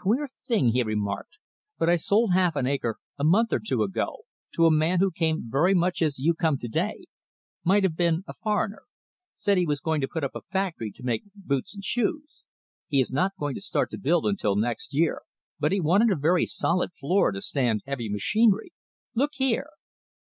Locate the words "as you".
6.02-6.34